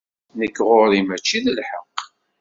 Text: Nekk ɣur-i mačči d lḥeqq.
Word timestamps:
Nekk 0.39 0.57
ɣur-i 0.67 1.01
mačči 1.03 1.39
d 1.43 1.45
lḥeqq. 1.57 1.97